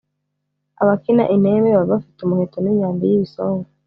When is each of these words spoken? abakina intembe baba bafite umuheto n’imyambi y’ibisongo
abakina 0.81 1.23
intembe 1.35 1.69
baba 1.75 1.89
bafite 1.93 2.19
umuheto 2.21 2.57
n’imyambi 2.59 3.03
y’ibisongo 3.07 3.67